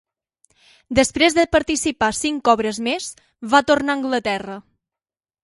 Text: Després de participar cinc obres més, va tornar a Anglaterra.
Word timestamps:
Després 0.99 1.35
de 1.39 1.45
participar 1.55 2.09
cinc 2.21 2.51
obres 2.55 2.81
més, 2.89 3.11
va 3.53 3.63
tornar 3.69 3.95
a 3.97 4.01
Anglaterra. 4.01 4.59